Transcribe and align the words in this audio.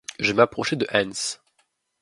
Je 0.17 0.31
m’approchai 0.33 0.77
de 0.77 0.87
Hans. 0.91 1.37